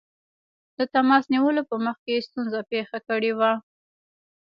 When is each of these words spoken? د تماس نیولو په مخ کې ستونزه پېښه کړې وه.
د 0.77 0.79
تماس 0.93 1.23
نیولو 1.33 1.63
په 1.69 1.75
مخ 1.85 1.97
کې 2.05 2.25
ستونزه 2.27 2.59
پېښه 2.71 2.97
کړې 3.07 3.31
وه. 3.39 3.51